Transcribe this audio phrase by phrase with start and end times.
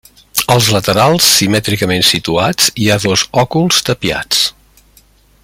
[0.53, 4.43] Als laterals simètricament situats hi ha dos òculs tapiats.